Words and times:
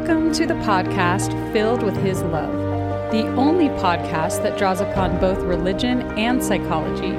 Welcome 0.00 0.32
to 0.32 0.46
the 0.46 0.54
podcast 0.54 1.52
Filled 1.52 1.82
with 1.82 1.94
His 1.98 2.22
Love, 2.22 2.50
the 3.12 3.26
only 3.34 3.68
podcast 3.68 4.42
that 4.42 4.56
draws 4.56 4.80
upon 4.80 5.20
both 5.20 5.36
religion 5.42 6.00
and 6.18 6.42
psychology 6.42 7.10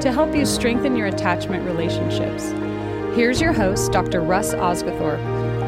to 0.00 0.10
help 0.10 0.34
you 0.34 0.46
strengthen 0.46 0.96
your 0.96 1.08
attachment 1.08 1.66
relationships. 1.66 2.44
Here's 3.14 3.42
your 3.42 3.52
host, 3.52 3.92
Dr. 3.92 4.22
Russ 4.22 4.54
Osguthorpe, 4.54 5.20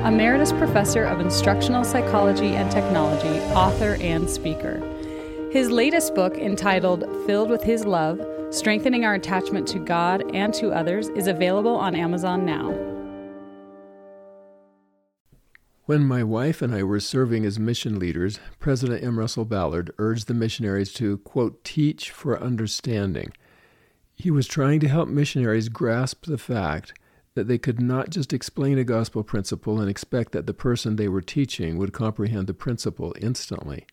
Emeritus 0.06 0.50
Professor 0.52 1.04
of 1.04 1.20
Instructional 1.20 1.84
Psychology 1.84 2.56
and 2.56 2.70
Technology, 2.72 3.38
author, 3.52 3.98
and 4.00 4.28
speaker. 4.28 4.80
His 5.52 5.70
latest 5.70 6.14
book, 6.14 6.38
entitled 6.38 7.04
Filled 7.26 7.50
with 7.50 7.62
His 7.62 7.84
Love 7.84 8.18
Strengthening 8.48 9.04
Our 9.04 9.14
Attachment 9.14 9.68
to 9.68 9.78
God 9.78 10.24
and 10.34 10.54
to 10.54 10.72
Others, 10.72 11.10
is 11.10 11.26
available 11.26 11.76
on 11.76 11.94
Amazon 11.94 12.46
now. 12.46 12.91
When 15.84 16.06
my 16.06 16.22
wife 16.22 16.62
and 16.62 16.72
I 16.72 16.84
were 16.84 17.00
serving 17.00 17.44
as 17.44 17.58
mission 17.58 17.98
leaders, 17.98 18.38
President 18.60 19.02
M. 19.02 19.18
Russell 19.18 19.44
Ballard 19.44 19.92
urged 19.98 20.28
the 20.28 20.34
missionaries 20.34 20.92
to, 20.92 21.18
quote, 21.18 21.64
teach 21.64 22.12
for 22.12 22.40
understanding. 22.40 23.32
He 24.14 24.30
was 24.30 24.46
trying 24.46 24.78
to 24.80 24.88
help 24.88 25.08
missionaries 25.08 25.68
grasp 25.68 26.26
the 26.26 26.38
fact 26.38 26.96
that 27.34 27.48
they 27.48 27.58
could 27.58 27.80
not 27.80 28.10
just 28.10 28.32
explain 28.32 28.78
a 28.78 28.84
gospel 28.84 29.24
principle 29.24 29.80
and 29.80 29.90
expect 29.90 30.30
that 30.32 30.46
the 30.46 30.54
person 30.54 30.94
they 30.94 31.08
were 31.08 31.20
teaching 31.20 31.78
would 31.78 31.92
comprehend 31.92 32.46
the 32.46 32.54
principle 32.54 33.12
instantly. 33.20 33.84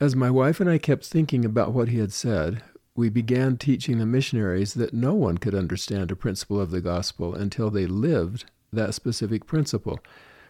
As 0.00 0.16
my 0.16 0.28
wife 0.30 0.58
and 0.58 0.68
I 0.68 0.78
kept 0.78 1.06
thinking 1.06 1.44
about 1.44 1.72
what 1.72 1.88
he 1.88 1.98
had 1.98 2.12
said, 2.12 2.64
we 2.96 3.10
began 3.10 3.58
teaching 3.58 3.98
the 3.98 4.06
missionaries 4.06 4.74
that 4.74 4.92
no 4.92 5.14
one 5.14 5.38
could 5.38 5.54
understand 5.54 6.10
a 6.10 6.16
principle 6.16 6.60
of 6.60 6.72
the 6.72 6.80
gospel 6.80 7.32
until 7.32 7.70
they 7.70 7.86
lived 7.86 8.46
that 8.72 8.94
specific 8.94 9.46
principle 9.46 10.00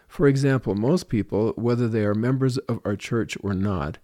for 0.09 0.27
example, 0.27 0.73
most 0.73 1.07
people, 1.07 1.53
whether 1.55 1.87
they 1.87 2.03
are 2.03 2.15
members 2.15 2.57
of 2.57 2.81
our 2.83 2.95
church 2.95 3.37
or 3.41 3.53
not, 3.53 3.99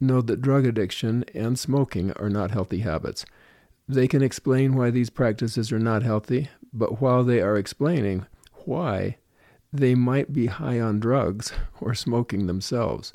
know 0.00 0.20
that 0.20 0.42
drug 0.42 0.66
addiction 0.66 1.24
and 1.32 1.56
smoking 1.58 2.10
are 2.14 2.28
not 2.28 2.50
healthy 2.50 2.80
habits. 2.80 3.24
They 3.88 4.08
can 4.08 4.20
explain 4.20 4.74
why 4.74 4.90
these 4.90 5.10
practices 5.10 5.70
are 5.70 5.78
not 5.78 6.02
healthy, 6.02 6.50
but 6.72 7.00
while 7.00 7.22
they 7.22 7.40
are 7.40 7.56
explaining 7.56 8.26
why, 8.64 9.16
they 9.72 9.94
might 9.94 10.32
be 10.32 10.46
high 10.46 10.80
on 10.80 10.98
drugs 10.98 11.52
or 11.80 11.94
smoking 11.94 12.46
themselves. 12.46 13.12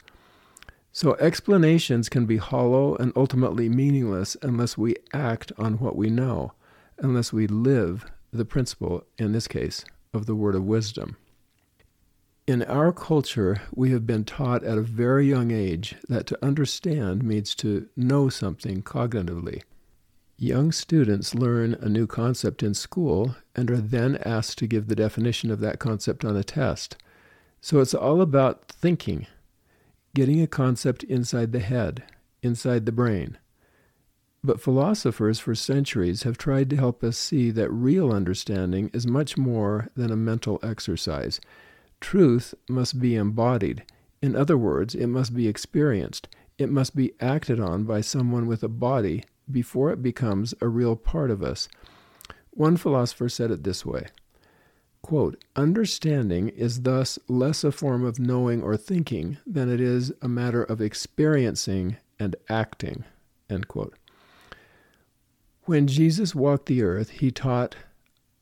So, 0.93 1.15
explanations 1.19 2.07
can 2.07 2.25
be 2.25 2.37
hollow 2.37 2.95
and 2.95 3.11
ultimately 3.17 3.67
meaningless 3.67 4.37
unless 4.41 4.77
we 4.77 4.95
act 5.13 5.51
on 5.57 5.73
what 5.73 5.97
we 5.97 6.09
know, 6.09 6.53
unless 6.99 7.33
we 7.33 7.47
live 7.47 8.09
the 8.31 8.45
principle, 8.45 9.03
in 9.17 9.33
this 9.33 9.47
case, 9.47 9.83
of 10.13 10.25
the 10.25 10.35
word 10.35 10.55
of 10.55 10.63
wisdom. 10.63 11.17
In 12.49 12.63
our 12.63 12.91
culture, 12.91 13.61
we 13.75 13.91
have 13.91 14.07
been 14.07 14.25
taught 14.25 14.63
at 14.63 14.79
a 14.79 14.81
very 14.81 15.29
young 15.29 15.51
age 15.51 15.93
that 16.07 16.25
to 16.25 16.43
understand 16.43 17.21
means 17.21 17.53
to 17.53 17.87
know 17.95 18.27
something 18.27 18.81
cognitively. 18.81 19.61
Young 20.35 20.71
students 20.71 21.35
learn 21.35 21.75
a 21.75 21.87
new 21.87 22.07
concept 22.07 22.63
in 22.63 22.73
school 22.73 23.35
and 23.55 23.69
are 23.69 23.77
then 23.77 24.15
asked 24.25 24.57
to 24.57 24.65
give 24.65 24.87
the 24.87 24.95
definition 24.95 25.51
of 25.51 25.59
that 25.59 25.77
concept 25.77 26.25
on 26.25 26.35
a 26.35 26.43
test. 26.43 26.97
So 27.61 27.81
it's 27.81 27.93
all 27.93 28.19
about 28.19 28.67
thinking, 28.67 29.27
getting 30.15 30.41
a 30.41 30.47
concept 30.47 31.03
inside 31.03 31.51
the 31.51 31.59
head, 31.59 32.01
inside 32.41 32.87
the 32.87 32.91
brain. 32.91 33.37
But 34.43 34.59
philosophers 34.59 35.37
for 35.37 35.53
centuries 35.53 36.23
have 36.23 36.39
tried 36.39 36.71
to 36.71 36.77
help 36.77 37.03
us 37.03 37.15
see 37.15 37.51
that 37.51 37.69
real 37.69 38.11
understanding 38.11 38.89
is 38.91 39.05
much 39.05 39.37
more 39.37 39.89
than 39.95 40.11
a 40.11 40.15
mental 40.15 40.59
exercise. 40.63 41.39
Truth 42.01 42.53
must 42.67 42.99
be 42.99 43.15
embodied. 43.15 43.83
In 44.21 44.35
other 44.35 44.57
words, 44.57 44.95
it 44.95 45.07
must 45.07 45.33
be 45.33 45.47
experienced. 45.47 46.27
It 46.57 46.69
must 46.69 46.95
be 46.95 47.13
acted 47.19 47.59
on 47.59 47.83
by 47.83 48.01
someone 48.01 48.47
with 48.47 48.63
a 48.63 48.67
body 48.67 49.23
before 49.49 49.91
it 49.91 50.01
becomes 50.01 50.53
a 50.61 50.67
real 50.67 50.95
part 50.95 51.31
of 51.31 51.41
us. 51.41 51.69
One 52.51 52.77
philosopher 52.77 53.29
said 53.29 53.51
it 53.51 53.63
this 53.63 53.85
way 53.85 54.07
quote, 55.01 55.43
Understanding 55.55 56.49
is 56.49 56.81
thus 56.81 57.17
less 57.27 57.63
a 57.63 57.71
form 57.71 58.03
of 58.03 58.19
knowing 58.19 58.61
or 58.61 58.77
thinking 58.77 59.37
than 59.47 59.71
it 59.71 59.79
is 59.79 60.11
a 60.21 60.27
matter 60.27 60.63
of 60.63 60.81
experiencing 60.81 61.97
and 62.19 62.35
acting. 62.49 63.05
When 65.63 65.87
Jesus 65.87 66.35
walked 66.35 66.65
the 66.67 66.83
earth, 66.83 67.09
he 67.09 67.31
taught, 67.31 67.75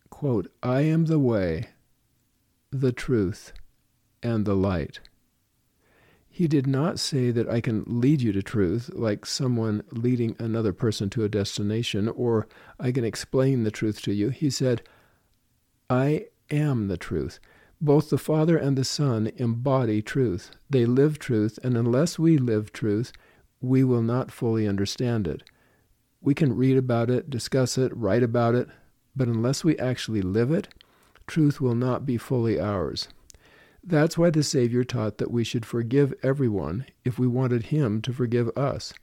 quote, 0.09 0.51
I 0.63 0.81
am 0.81 1.05
the 1.05 1.19
way, 1.19 1.69
the 2.81 2.91
truth, 2.91 3.53
and 4.21 4.45
the 4.45 4.55
light. 4.55 4.99
He 6.29 6.47
did 6.47 6.67
not 6.67 6.99
say 6.99 7.31
that 7.31 7.49
I 7.49 7.61
can 7.61 7.83
lead 7.87 8.21
you 8.21 8.31
to 8.31 8.43
truth 8.43 8.91
like 8.93 9.25
someone 9.25 9.83
leading 9.91 10.35
another 10.37 10.71
person 10.71 11.09
to 11.11 11.23
a 11.23 11.29
destination, 11.29 12.07
or 12.07 12.47
I 12.79 12.91
can 12.91 13.03
explain 13.03 13.63
the 13.63 13.71
truth 13.71 14.01
to 14.03 14.13
you. 14.13 14.29
He 14.29 14.51
said, 14.51 14.83
I 15.89 16.27
am 16.51 16.89
the 16.89 16.97
truth. 16.97 17.39
Both 17.81 18.09
the 18.09 18.17
Father 18.17 18.57
and 18.57 18.77
the 18.77 18.83
Son 18.83 19.31
embody 19.37 20.01
truth. 20.01 20.51
They 20.69 20.85
live 20.85 21.17
truth, 21.17 21.57
and 21.63 21.75
unless 21.75 22.19
we 22.19 22.37
live 22.37 22.71
truth, 22.71 23.11
we 23.61 23.83
will 23.83 24.03
not 24.03 24.31
fully 24.31 24.67
understand 24.67 25.27
it. 25.27 25.43
We 26.21 26.33
can 26.33 26.55
read 26.55 26.77
about 26.77 27.09
it, 27.09 27.29
discuss 27.29 27.77
it, 27.77 27.95
write 27.95 28.23
about 28.23 28.53
it, 28.53 28.67
but 29.15 29.27
unless 29.27 29.63
we 29.63 29.77
actually 29.79 30.21
live 30.21 30.51
it, 30.51 30.67
truth 31.27 31.61
will 31.61 31.75
not 31.75 32.05
be 32.05 32.17
fully 32.17 32.59
ours. 32.59 33.09
That's 33.83 34.17
why 34.17 34.31
the 34.31 34.43
Savior 34.43 34.83
taught 34.83 35.17
that 35.17 35.31
we 35.31 35.43
should 35.43 35.65
forgive 35.65 36.13
everyone 36.23 36.85
if 37.05 37.19
we 37.19 37.27
wanted 37.27 37.67
Him 37.67 38.01
to 38.01 38.13
forgive 38.13 38.49
us. 38.57 38.93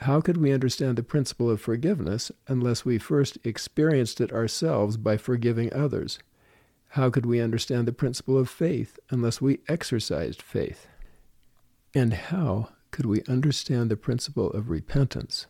How 0.00 0.20
could 0.20 0.36
we 0.36 0.52
understand 0.52 0.96
the 0.96 1.02
principle 1.02 1.48
of 1.48 1.60
forgiveness 1.60 2.30
unless 2.48 2.84
we 2.84 2.98
first 2.98 3.38
experienced 3.44 4.20
it 4.20 4.32
ourselves 4.32 4.98
by 4.98 5.16
forgiving 5.16 5.72
others? 5.72 6.18
How 6.90 7.08
could 7.08 7.24
we 7.24 7.40
understand 7.40 7.88
the 7.88 7.92
principle 7.92 8.36
of 8.38 8.50
faith 8.50 8.98
unless 9.10 9.40
we 9.40 9.60
exercised 9.68 10.42
faith? 10.42 10.86
And 11.94 12.12
how 12.12 12.70
could 12.90 13.06
we 13.06 13.22
understand 13.24 13.90
the 13.90 13.96
principle 13.96 14.50
of 14.50 14.68
repentance 14.68 15.46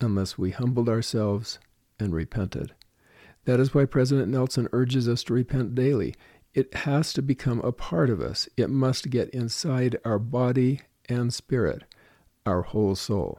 unless 0.00 0.38
we 0.38 0.50
humbled 0.50 0.88
ourselves 0.88 1.58
and 1.98 2.12
repented? 2.12 2.74
That 3.44 3.60
is 3.60 3.74
why 3.74 3.84
President 3.84 4.28
Nelson 4.28 4.68
urges 4.72 5.08
us 5.08 5.22
to 5.24 5.34
repent 5.34 5.74
daily. 5.74 6.14
It 6.52 6.74
has 6.74 7.12
to 7.14 7.22
become 7.22 7.60
a 7.60 7.72
part 7.72 8.10
of 8.10 8.20
us. 8.20 8.48
It 8.56 8.70
must 8.70 9.10
get 9.10 9.30
inside 9.30 9.96
our 10.04 10.18
body 10.18 10.80
and 11.08 11.32
spirit, 11.32 11.84
our 12.44 12.62
whole 12.62 12.94
soul. 12.94 13.38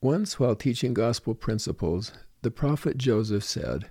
Once, 0.00 0.38
while 0.38 0.54
teaching 0.54 0.94
gospel 0.94 1.34
principles, 1.34 2.12
the 2.42 2.50
prophet 2.50 2.96
Joseph 2.96 3.42
said, 3.42 3.88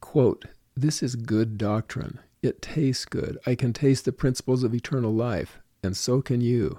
quote, 0.00 0.44
This 0.76 1.02
is 1.02 1.16
good 1.16 1.58
doctrine. 1.58 2.20
It 2.42 2.62
tastes 2.62 3.04
good. 3.04 3.38
I 3.44 3.56
can 3.56 3.72
taste 3.72 4.04
the 4.04 4.12
principles 4.12 4.62
of 4.62 4.72
eternal 4.72 5.12
life, 5.12 5.58
and 5.82 5.96
so 5.96 6.22
can 6.22 6.40
you. 6.40 6.78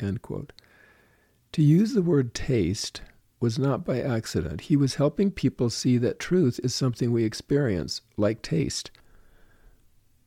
End 0.00 0.22
quote. 0.22 0.52
To 1.52 1.62
use 1.62 1.92
the 1.92 2.02
word 2.02 2.34
taste 2.34 3.02
was 3.40 3.58
not 3.58 3.84
by 3.84 4.00
accident. 4.00 4.62
He 4.62 4.76
was 4.76 4.94
helping 4.94 5.30
people 5.30 5.70
see 5.70 5.98
that 5.98 6.18
truth 6.18 6.58
is 6.64 6.74
something 6.74 7.12
we 7.12 7.24
experience, 7.24 8.00
like 8.16 8.42
taste. 8.42 8.90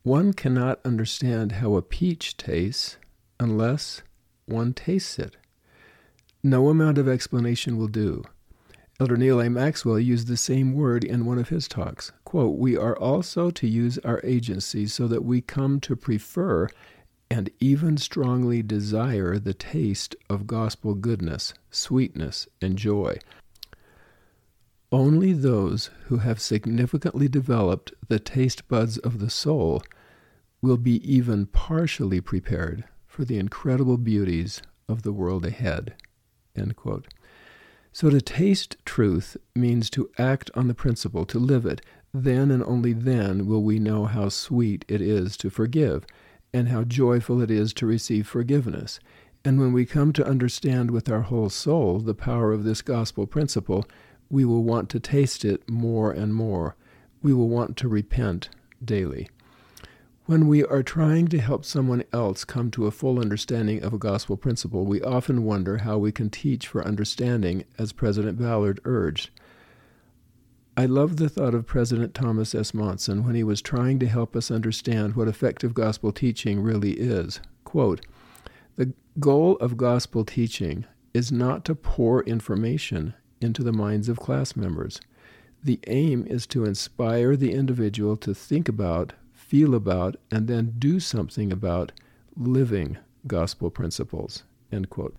One 0.02 0.32
cannot 0.32 0.80
understand 0.84 1.52
how 1.52 1.74
a 1.74 1.82
peach 1.82 2.36
tastes 2.36 2.96
unless 3.38 4.02
one 4.46 4.72
tastes 4.72 5.18
it. 5.18 5.36
No 6.42 6.68
amount 6.68 6.98
of 6.98 7.08
explanation 7.08 7.76
will 7.76 7.88
do. 7.88 8.24
Elder 9.00 9.16
Neal 9.16 9.40
A. 9.40 9.48
Maxwell 9.48 9.98
used 9.98 10.28
the 10.28 10.36
same 10.36 10.74
word 10.74 11.04
in 11.04 11.24
one 11.24 11.38
of 11.38 11.48
his 11.48 11.66
talks. 11.66 12.12
Quote, 12.24 12.58
We 12.58 12.76
are 12.76 12.96
also 12.96 13.50
to 13.50 13.66
use 13.66 13.98
our 13.98 14.20
agency 14.22 14.86
so 14.86 15.08
that 15.08 15.24
we 15.24 15.40
come 15.40 15.80
to 15.80 15.96
prefer 15.96 16.68
and 17.30 17.50
even 17.60 17.96
strongly 17.96 18.62
desire 18.62 19.38
the 19.38 19.54
taste 19.54 20.16
of 20.28 20.46
gospel 20.46 20.94
goodness, 20.94 21.54
sweetness, 21.70 22.48
and 22.60 22.76
joy. 22.76 23.16
Only 24.90 25.32
those 25.32 25.90
who 26.06 26.16
have 26.18 26.40
significantly 26.40 27.28
developed 27.28 27.92
the 28.08 28.18
taste 28.18 28.66
buds 28.66 28.98
of 28.98 29.20
the 29.20 29.30
soul 29.30 29.82
will 30.60 30.76
be 30.76 30.96
even 31.10 31.46
partially 31.46 32.20
prepared 32.20 32.84
for 33.06 33.24
the 33.24 33.38
incredible 33.38 33.96
beauties 33.96 34.60
of 34.88 35.02
the 35.02 35.12
world 35.12 35.46
ahead. 35.46 35.94
So, 37.92 38.10
to 38.10 38.20
taste 38.20 38.76
truth 38.84 39.36
means 39.54 39.90
to 39.90 40.10
act 40.18 40.50
on 40.54 40.68
the 40.68 40.74
principle, 40.74 41.24
to 41.26 41.38
live 41.38 41.64
it. 41.64 41.80
Then 42.12 42.50
and 42.50 42.62
only 42.64 42.92
then 42.92 43.46
will 43.46 43.62
we 43.62 43.78
know 43.78 44.06
how 44.06 44.28
sweet 44.28 44.84
it 44.88 45.00
is 45.00 45.36
to 45.38 45.50
forgive 45.50 46.04
and 46.52 46.68
how 46.68 46.84
joyful 46.84 47.40
it 47.40 47.50
is 47.50 47.72
to 47.74 47.86
receive 47.86 48.26
forgiveness. 48.26 49.00
And 49.44 49.58
when 49.58 49.72
we 49.72 49.86
come 49.86 50.12
to 50.14 50.26
understand 50.26 50.90
with 50.90 51.08
our 51.08 51.22
whole 51.22 51.48
soul 51.48 51.98
the 51.98 52.14
power 52.14 52.52
of 52.52 52.64
this 52.64 52.82
gospel 52.82 53.26
principle, 53.26 53.86
we 54.28 54.44
will 54.44 54.62
want 54.62 54.88
to 54.90 55.00
taste 55.00 55.44
it 55.44 55.68
more 55.68 56.12
and 56.12 56.34
more. 56.34 56.76
We 57.22 57.32
will 57.32 57.48
want 57.48 57.76
to 57.78 57.88
repent 57.88 58.48
daily. 58.84 59.28
When 60.26 60.46
we 60.46 60.64
are 60.64 60.82
trying 60.82 61.26
to 61.28 61.40
help 61.40 61.64
someone 61.64 62.04
else 62.12 62.44
come 62.44 62.70
to 62.72 62.86
a 62.86 62.92
full 62.92 63.18
understanding 63.18 63.82
of 63.82 63.92
a 63.92 63.98
gospel 63.98 64.36
principle, 64.36 64.84
we 64.84 65.02
often 65.02 65.44
wonder 65.44 65.78
how 65.78 65.98
we 65.98 66.12
can 66.12 66.30
teach 66.30 66.68
for 66.68 66.86
understanding, 66.86 67.64
as 67.78 67.92
President 67.92 68.38
Ballard 68.38 68.78
urged. 68.84 69.30
I 70.80 70.86
love 70.86 71.18
the 71.18 71.28
thought 71.28 71.54
of 71.54 71.66
President 71.66 72.14
Thomas 72.14 72.54
S. 72.54 72.72
Monson 72.72 73.22
when 73.22 73.34
he 73.34 73.44
was 73.44 73.60
trying 73.60 73.98
to 73.98 74.08
help 74.08 74.34
us 74.34 74.50
understand 74.50 75.14
what 75.14 75.28
effective 75.28 75.74
gospel 75.74 76.10
teaching 76.10 76.58
really 76.62 76.92
is. 76.92 77.38
Quote, 77.64 78.00
the 78.76 78.94
goal 79.18 79.56
of 79.56 79.76
gospel 79.76 80.24
teaching 80.24 80.86
is 81.12 81.30
not 81.30 81.66
to 81.66 81.74
pour 81.74 82.22
information 82.22 83.12
into 83.42 83.62
the 83.62 83.74
minds 83.74 84.08
of 84.08 84.20
class 84.20 84.56
members. 84.56 85.02
The 85.62 85.80
aim 85.86 86.26
is 86.26 86.46
to 86.46 86.64
inspire 86.64 87.36
the 87.36 87.52
individual 87.52 88.16
to 88.16 88.32
think 88.32 88.66
about, 88.66 89.12
feel 89.34 89.74
about, 89.74 90.16
and 90.30 90.48
then 90.48 90.76
do 90.78 90.98
something 90.98 91.52
about 91.52 91.92
living 92.34 92.96
gospel 93.26 93.68
principles. 93.68 94.44
End 94.72 94.88
quote. 94.88 95.14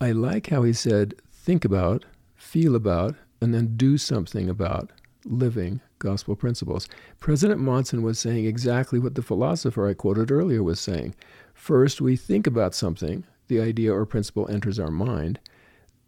I 0.00 0.12
like 0.12 0.50
how 0.50 0.62
he 0.62 0.72
said, 0.72 1.16
think 1.32 1.64
about, 1.64 2.04
feel 2.36 2.76
about, 2.76 3.16
and 3.40 3.54
then 3.54 3.76
do 3.76 3.98
something 3.98 4.48
about 4.48 4.90
living 5.24 5.80
gospel 5.98 6.36
principles. 6.36 6.88
President 7.18 7.60
Monson 7.60 8.02
was 8.02 8.18
saying 8.18 8.46
exactly 8.46 8.98
what 8.98 9.14
the 9.14 9.22
philosopher 9.22 9.88
I 9.88 9.94
quoted 9.94 10.30
earlier 10.30 10.62
was 10.62 10.80
saying. 10.80 11.14
First, 11.54 12.00
we 12.00 12.16
think 12.16 12.46
about 12.46 12.74
something, 12.74 13.24
the 13.48 13.60
idea 13.60 13.92
or 13.92 14.06
principle 14.06 14.48
enters 14.48 14.78
our 14.78 14.90
mind. 14.90 15.40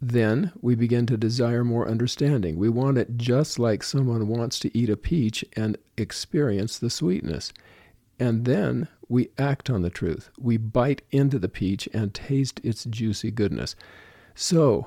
Then 0.01 0.51
we 0.61 0.73
begin 0.73 1.05
to 1.07 1.17
desire 1.17 1.63
more 1.63 1.87
understanding. 1.87 2.57
We 2.57 2.69
want 2.69 2.97
it 2.97 3.17
just 3.17 3.59
like 3.59 3.83
someone 3.83 4.27
wants 4.27 4.57
to 4.59 4.75
eat 4.75 4.89
a 4.89 4.97
peach 4.97 5.45
and 5.55 5.77
experience 5.97 6.79
the 6.79 6.89
sweetness. 6.89 7.53
And 8.19 8.45
then 8.45 8.87
we 9.07 9.29
act 9.37 9.69
on 9.69 9.81
the 9.81 9.89
truth. 9.89 10.29
We 10.39 10.57
bite 10.57 11.03
into 11.11 11.37
the 11.37 11.49
peach 11.49 11.87
and 11.93 12.13
taste 12.13 12.61
its 12.63 12.85
juicy 12.85 13.29
goodness. 13.29 13.75
So, 14.33 14.85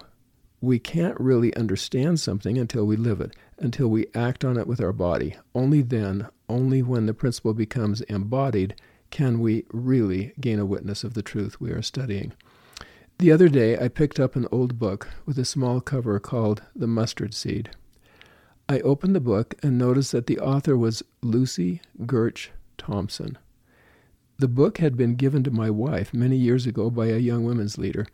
we 0.65 0.79
can't 0.79 1.19
really 1.21 1.55
understand 1.55 2.19
something 2.19 2.59
until 2.59 2.87
we 2.87 2.97
live 2.97 3.21
it, 3.21 3.37
until 3.59 3.89
we 3.89 4.07
act 4.15 4.45
on 4.45 4.57
it 4.57 4.67
with 4.67 4.81
our 4.81 4.93
body. 4.93 5.37
Only 5.55 5.83
then, 5.83 6.29
only 6.49 6.83
when 6.83 7.07
the 7.07 7.15
principle 7.15 7.55
becomes 7.55 8.01
embodied, 8.03 8.75
can 9.11 9.41
we 9.41 9.65
really 9.71 10.33
gain 10.41 10.59
a 10.59 10.67
witness 10.67 11.05
of 11.05 11.15
the 11.15 11.23
truth 11.23 11.61
we 11.61 11.71
are 11.71 11.83
studying. 11.83 12.33
The 13.19 13.31
other 13.31 13.49
day, 13.49 13.79
I 13.79 13.89
picked 13.89 14.19
up 14.19 14.35
an 14.35 14.49
old 14.51 14.79
book 14.79 15.09
with 15.25 15.39
a 15.39 15.45
small 15.45 15.81
cover 15.81 16.19
called 16.19 16.63
The 16.75 16.89
Mustard 16.89 17.33
Seed. 17.33 17.71
I 18.69 18.81
opened 18.81 19.15
the 19.15 19.21
book 19.21 19.55
and 19.63 19.79
noticed 19.79 20.11
that 20.13 20.27
the 20.27 20.41
author 20.41 20.77
was 20.77 21.05
Lucy 21.23 21.81
Gertsch 22.01 22.49
Thompson. 22.77 23.39
The 24.39 24.49
book 24.49 24.79
had 24.79 24.97
been 24.97 25.15
given 25.15 25.45
to 25.45 25.51
my 25.53 25.71
wife 25.71 26.13
many 26.13 26.37
years 26.37 26.67
ago 26.67 26.91
by 26.91 27.07
a 27.07 27.19
young 27.19 27.45
women's 27.45 27.79
leader, 27.79 28.07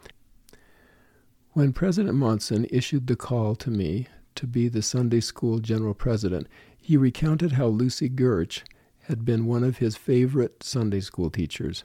when 1.60 1.74
President 1.74 2.14
Monson 2.14 2.66
issued 2.70 3.06
the 3.06 3.14
call 3.14 3.54
to 3.54 3.70
me 3.70 4.06
to 4.34 4.46
be 4.46 4.66
the 4.66 4.80
Sunday 4.80 5.20
school 5.20 5.58
general 5.58 5.92
president, 5.92 6.46
he 6.78 6.96
recounted 6.96 7.52
how 7.52 7.66
Lucy 7.66 8.08
Gertsch 8.08 8.62
had 9.00 9.26
been 9.26 9.44
one 9.44 9.62
of 9.62 9.76
his 9.76 9.94
favorite 9.94 10.62
Sunday 10.62 11.00
school 11.00 11.28
teachers. 11.28 11.84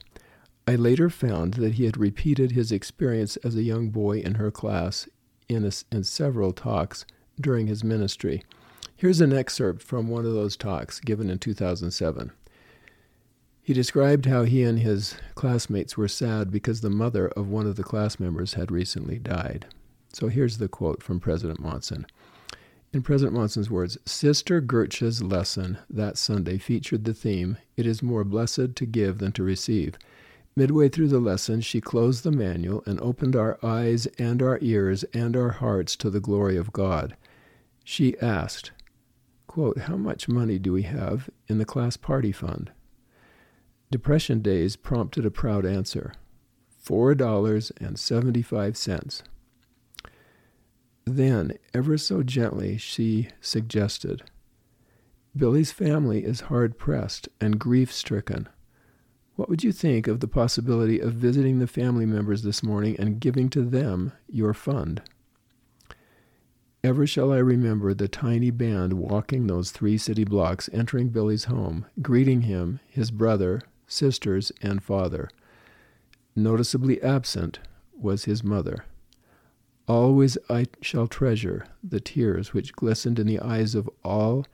I 0.66 0.76
later 0.76 1.10
found 1.10 1.54
that 1.54 1.74
he 1.74 1.84
had 1.84 1.98
repeated 1.98 2.52
his 2.52 2.72
experience 2.72 3.36
as 3.44 3.54
a 3.54 3.62
young 3.62 3.90
boy 3.90 4.20
in 4.20 4.36
her 4.36 4.50
class 4.50 5.10
in, 5.46 5.62
a, 5.62 5.72
in 5.94 6.04
several 6.04 6.54
talks 6.54 7.04
during 7.38 7.66
his 7.66 7.84
ministry. 7.84 8.44
Here's 8.96 9.20
an 9.20 9.34
excerpt 9.34 9.82
from 9.82 10.08
one 10.08 10.24
of 10.24 10.32
those 10.32 10.56
talks 10.56 11.00
given 11.00 11.28
in 11.28 11.38
2007. 11.38 12.32
He 13.66 13.74
described 13.74 14.26
how 14.26 14.44
he 14.44 14.62
and 14.62 14.78
his 14.78 15.16
classmates 15.34 15.96
were 15.96 16.06
sad 16.06 16.52
because 16.52 16.82
the 16.82 16.88
mother 16.88 17.26
of 17.26 17.48
one 17.48 17.66
of 17.66 17.74
the 17.74 17.82
class 17.82 18.20
members 18.20 18.54
had 18.54 18.70
recently 18.70 19.18
died. 19.18 19.66
So 20.12 20.28
here's 20.28 20.58
the 20.58 20.68
quote 20.68 21.02
from 21.02 21.18
President 21.18 21.58
Monson. 21.58 22.06
In 22.92 23.02
President 23.02 23.36
Monson's 23.36 23.68
words, 23.68 23.98
Sister 24.04 24.60
Gertsch's 24.60 25.20
lesson 25.20 25.78
that 25.90 26.16
Sunday 26.16 26.58
featured 26.58 27.04
the 27.04 27.12
theme, 27.12 27.56
It 27.76 27.86
is 27.86 28.04
more 28.04 28.22
blessed 28.22 28.76
to 28.76 28.86
give 28.86 29.18
than 29.18 29.32
to 29.32 29.42
receive. 29.42 29.98
Midway 30.54 30.88
through 30.88 31.08
the 31.08 31.18
lesson, 31.18 31.60
she 31.60 31.80
closed 31.80 32.22
the 32.22 32.30
manual 32.30 32.84
and 32.86 33.00
opened 33.00 33.34
our 33.34 33.58
eyes 33.64 34.06
and 34.16 34.42
our 34.42 34.60
ears 34.62 35.02
and 35.12 35.36
our 35.36 35.50
hearts 35.50 35.96
to 35.96 36.08
the 36.08 36.20
glory 36.20 36.56
of 36.56 36.72
God. 36.72 37.16
She 37.82 38.16
asked, 38.20 38.70
quote, 39.48 39.76
How 39.76 39.96
much 39.96 40.28
money 40.28 40.60
do 40.60 40.72
we 40.72 40.82
have 40.82 41.28
in 41.48 41.58
the 41.58 41.64
class 41.64 41.96
party 41.96 42.30
fund? 42.30 42.70
Depression 43.90 44.40
days 44.40 44.74
prompted 44.74 45.24
a 45.24 45.30
proud 45.30 45.64
answer 45.64 46.12
$4.75. 46.84 49.22
Then, 51.04 51.52
ever 51.72 51.96
so 51.96 52.24
gently, 52.24 52.76
she 52.78 53.28
suggested, 53.40 54.24
Billy's 55.36 55.70
family 55.70 56.24
is 56.24 56.40
hard 56.42 56.78
pressed 56.78 57.28
and 57.40 57.60
grief 57.60 57.92
stricken. 57.92 58.48
What 59.36 59.48
would 59.48 59.62
you 59.62 59.70
think 59.70 60.08
of 60.08 60.18
the 60.20 60.26
possibility 60.26 60.98
of 60.98 61.12
visiting 61.12 61.58
the 61.58 61.66
family 61.66 62.06
members 62.06 62.42
this 62.42 62.62
morning 62.62 62.96
and 62.98 63.20
giving 63.20 63.50
to 63.50 63.60
them 63.62 64.12
your 64.28 64.54
fund? 64.54 65.02
Ever 66.82 67.06
shall 67.06 67.32
I 67.32 67.38
remember 67.38 67.94
the 67.94 68.08
tiny 68.08 68.50
band 68.50 68.94
walking 68.94 69.46
those 69.46 69.70
three 69.70 69.98
city 69.98 70.24
blocks, 70.24 70.70
entering 70.72 71.10
Billy's 71.10 71.44
home, 71.44 71.84
greeting 72.00 72.42
him, 72.42 72.80
his 72.88 73.10
brother, 73.10 73.60
sisters, 73.86 74.52
and 74.62 74.82
father. 74.82 75.28
Noticeably 76.34 77.00
absent 77.02 77.60
was 77.98 78.24
his 78.24 78.44
mother. 78.44 78.84
Always 79.88 80.36
I 80.50 80.66
shall 80.82 81.06
treasure 81.06 81.66
the 81.82 82.00
tears 82.00 82.52
which 82.52 82.72
glistened 82.72 83.18
in 83.18 83.26
the 83.26 83.40
eyes 83.40 83.74
of 83.74 83.88
all 84.04 84.46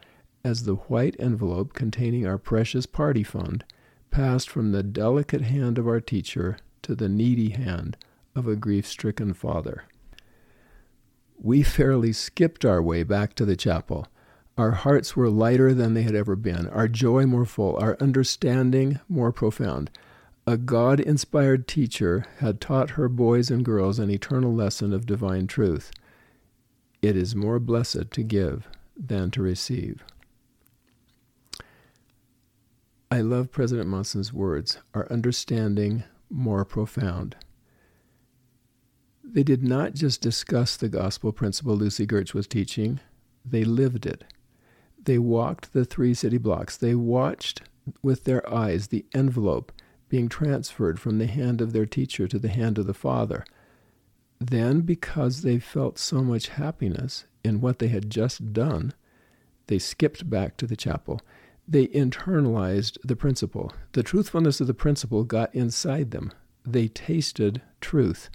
as 0.45 0.65
the 0.65 0.75
white 0.75 1.17
envelope 1.19 1.73
containing 1.73 2.27
our 2.27 2.39
precious 2.39 2.87
party 2.87 3.23
fund 3.23 3.65
passed 4.11 4.51
from 4.51 4.73
the 4.73 4.83
delicate 4.83 5.43
hand 5.43 5.79
of 5.79 5.89
our 5.89 6.01
teacher 6.01 6.59
to 6.83 6.95
the 6.95 7.09
needy 7.09 7.51
hand 7.51 7.97
of 8.35 8.47
a 8.47 8.57
grief 8.57 8.87
stricken 8.87 9.33
father. 9.33 9.85
We 11.39 11.63
fairly 11.63 12.13
skipped 12.13 12.65
our 12.65 12.83
way 12.83 13.03
back 13.03 13.35
to 13.35 13.45
the 13.45 13.57
chapel 13.57 14.07
our 14.59 14.73
hearts 14.73 15.17
were 15.17 15.31
lighter 15.31 15.73
than 15.73 15.95
they 15.95 16.03
had 16.03 16.15
ever 16.15 16.37
been, 16.37 16.69
our 16.69 16.89
joy 16.89 17.25
more 17.25 17.47
full, 17.47 17.77
our 17.77 17.97
understanding 18.01 19.01
more 19.09 19.33
profound. 19.33 19.91
A 20.47 20.57
God 20.57 21.01
inspired 21.01 21.67
teacher 21.69 22.25
had 22.39 22.61
taught 22.61 22.91
her 22.91 23.09
boys 23.09 23.51
and 23.51 23.65
girls 23.65 23.99
an 23.99 24.11
eternal 24.11 24.53
lesson 24.53 24.93
of 24.93 25.07
divine 25.07 25.47
truth. 25.47 25.93
It 27.01 27.17
is 27.17 27.35
more 27.35 27.59
blessed 27.59 28.11
to 28.11 28.23
give 28.23 28.69
than 28.97 29.31
to 29.33 29.43
receive. 29.43 30.05
I 33.11 33.21
love 33.21 33.53
President 33.53 33.89
Monson's 33.89 34.33
words, 34.33 34.79
our 34.95 35.11
understanding 35.11 36.05
more 36.31 36.65
profound. 36.65 37.37
They 39.23 39.43
did 39.43 39.63
not 39.63 39.95
just 39.95 40.21
discuss 40.21 40.77
the 40.77 40.89
gospel 40.89 41.33
principle 41.33 41.77
Lucy 41.77 42.07
Gertsch 42.07 42.35
was 42.35 42.47
teaching, 42.47 43.01
they 43.45 43.65
lived 43.65 44.07
it. 44.07 44.25
They 45.05 45.19
walked 45.19 45.73
the 45.73 45.85
three 45.85 46.15
city 46.15 46.39
blocks. 46.39 46.77
They 46.77 46.95
watched 46.95 47.63
with 48.03 48.25
their 48.25 48.49
eyes 48.53 48.89
the 48.89 49.05
envelope 49.13 49.73
being 50.09 50.29
transferred 50.29 51.01
from 51.01 51.19
the 51.19 51.27
hand 51.27 51.61
of 51.61 51.73
their 51.73 51.87
teacher 51.87 52.29
to 52.29 52.39
the 52.39 52.49
hand 52.49 52.79
of 52.79 52.87
the 52.87 52.95
Father. 52.95 53.45
Then, 54.39 54.83
because 54.83 55.43
they 55.43 55.59
felt 55.59 55.99
so 55.99 56.23
much 56.23 56.49
happiness 56.49 57.25
in 57.43 57.61
what 57.61 57.79
they 57.79 57.89
had 57.89 58.11
just 58.11 58.53
done, 58.53 58.93
they 59.69 59.79
skipped 59.79 60.29
back 60.29 60.57
to 60.59 60.67
the 60.67 60.77
chapel. 60.77 61.21
They 61.67 61.87
internalized 61.87 62.99
the 63.03 63.17
principle. 63.17 63.73
The 63.93 64.03
truthfulness 64.03 64.61
of 64.61 64.67
the 64.67 64.75
principle 64.75 65.25
got 65.25 65.55
inside 65.55 66.11
them. 66.11 66.33
They 66.65 66.89
tasted 66.89 67.63
truth. 67.81 68.31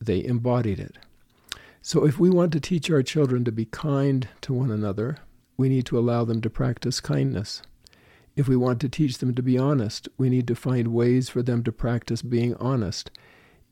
They 0.00 0.24
embodied 0.24 0.80
it. 0.80 0.96
So, 1.82 2.04
if 2.06 2.18
we 2.18 2.30
want 2.30 2.52
to 2.52 2.60
teach 2.60 2.90
our 2.90 3.02
children 3.02 3.44
to 3.44 3.52
be 3.52 3.64
kind 3.64 4.28
to 4.42 4.52
one 4.52 4.70
another, 4.70 5.18
we 5.58 5.68
need 5.68 5.84
to 5.84 5.98
allow 5.98 6.24
them 6.24 6.40
to 6.40 6.48
practice 6.48 7.00
kindness. 7.00 7.60
If 8.36 8.46
we 8.46 8.56
want 8.56 8.80
to 8.80 8.88
teach 8.88 9.18
them 9.18 9.34
to 9.34 9.42
be 9.42 9.58
honest, 9.58 10.08
we 10.16 10.30
need 10.30 10.46
to 10.46 10.54
find 10.54 10.88
ways 10.88 11.28
for 11.28 11.42
them 11.42 11.64
to 11.64 11.72
practice 11.72 12.22
being 12.22 12.54
honest. 12.54 13.10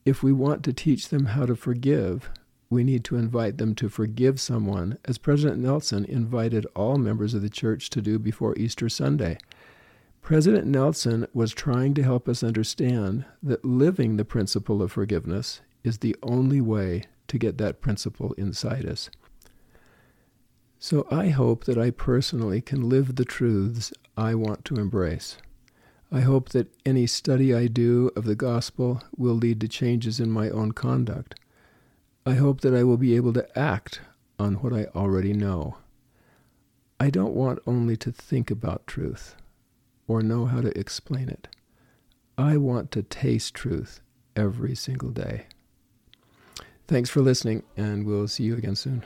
If 0.05 0.23
we 0.23 0.33
want 0.33 0.64
to 0.64 0.73
teach 0.73 1.09
them 1.09 1.26
how 1.26 1.47
to 1.47 1.55
forgive, 1.55 2.28
we 2.69 2.83
need 2.83 3.05
to 3.05 3.16
invite 3.16 3.59
them 3.59 3.76
to 3.76 3.88
forgive 3.88 4.40
someone, 4.40 4.99
as 5.05 5.19
President 5.19 5.61
Nelson 5.61 6.05
invited 6.05 6.66
all 6.75 6.99
members 6.99 7.33
of 7.33 7.43
the 7.43 7.49
church 7.49 7.88
to 7.90 8.02
do 8.02 8.19
before 8.19 8.59
Easter 8.59 8.88
Sunday. 8.88 9.38
President 10.21 10.66
Nelson 10.66 11.28
was 11.33 11.52
trying 11.52 11.95
to 11.95 12.02
help 12.02 12.28
us 12.28 12.43
understand 12.43 13.25
that 13.40 13.64
living 13.64 14.16
the 14.16 14.25
principle 14.25 14.83
of 14.83 14.90
forgiveness 14.90 15.61
is 15.85 15.99
the 15.99 16.16
only 16.25 16.61
way 16.61 17.05
to 17.28 17.38
get 17.38 17.59
that 17.59 17.81
principle 17.81 18.33
inside 18.33 18.85
us. 18.85 19.09
So 20.78 21.06
I 21.11 21.28
hope 21.28 21.64
that 21.64 21.78
I 21.78 21.90
personally 21.90 22.61
can 22.61 22.88
live 22.88 23.16
the 23.16 23.25
truths 23.25 23.92
I 24.16 24.35
want 24.35 24.64
to 24.66 24.76
embrace. 24.76 25.38
I 26.12 26.21
hope 26.21 26.50
that 26.50 26.73
any 26.85 27.06
study 27.06 27.54
I 27.54 27.66
do 27.66 28.11
of 28.14 28.25
the 28.25 28.37
gospel 28.37 29.02
will 29.16 29.35
lead 29.35 29.61
to 29.61 29.68
changes 29.68 30.21
in 30.21 30.30
my 30.30 30.50
own 30.50 30.73
conduct. 30.73 31.35
I 32.25 32.35
hope 32.35 32.61
that 32.61 32.75
I 32.75 32.85
will 32.85 32.97
be 32.97 33.16
able 33.16 33.33
to 33.33 33.59
act 33.59 34.00
on 34.38 34.54
what 34.56 34.73
I 34.73 34.87
already 34.95 35.33
know. 35.33 35.78
I 37.00 37.11
don't 37.11 37.35
want 37.35 37.59
only 37.66 37.97
to 37.99 38.12
think 38.12 38.50
about 38.50 38.87
truth 38.87 39.35
or 40.06 40.23
know 40.23 40.47
how 40.47 40.61
to 40.61 40.78
explain 40.78 41.28
it. 41.28 41.49
I 42.38 42.56
want 42.56 42.90
to 42.92 43.02
taste 43.02 43.54
truth 43.54 44.00
every 44.35 44.75
single 44.75 45.11
day. 45.11 45.47
Thanks 46.87 47.11
for 47.11 47.21
listening, 47.21 47.64
and 47.76 48.06
we'll 48.06 48.28
see 48.28 48.45
you 48.45 48.56
again 48.56 48.76
soon. 48.76 49.04